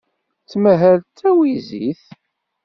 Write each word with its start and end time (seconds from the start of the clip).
Tettmahal 0.43 0.97
d 1.01 1.05
tawizit. 1.19 2.03